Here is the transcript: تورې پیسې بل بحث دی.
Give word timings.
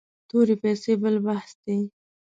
تورې 0.29 0.55
پیسې 0.63 0.93
بل 1.01 1.15
بحث 1.25 1.51
دی. 1.63 1.79